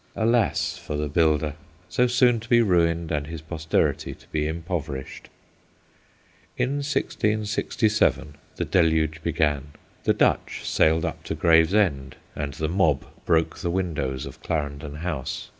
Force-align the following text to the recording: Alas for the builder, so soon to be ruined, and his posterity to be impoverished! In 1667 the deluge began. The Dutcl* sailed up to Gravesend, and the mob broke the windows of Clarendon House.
Alas 0.15 0.79
for 0.79 0.95
the 0.95 1.07
builder, 1.07 1.53
so 1.87 2.07
soon 2.07 2.39
to 2.39 2.49
be 2.49 2.59
ruined, 2.59 3.11
and 3.11 3.27
his 3.27 3.39
posterity 3.39 4.15
to 4.15 4.27
be 4.29 4.47
impoverished! 4.47 5.29
In 6.57 6.77
1667 6.77 8.33
the 8.55 8.65
deluge 8.65 9.21
began. 9.21 9.67
The 10.05 10.15
Dutcl* 10.15 10.63
sailed 10.65 11.05
up 11.05 11.23
to 11.25 11.35
Gravesend, 11.35 12.15
and 12.35 12.55
the 12.55 12.67
mob 12.67 13.05
broke 13.27 13.59
the 13.59 13.69
windows 13.69 14.25
of 14.25 14.41
Clarendon 14.41 14.95
House. 14.95 15.49